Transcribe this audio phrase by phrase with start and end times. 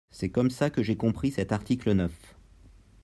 [0.09, 2.35] C’est comme ça que j’ai compris cet article neuf.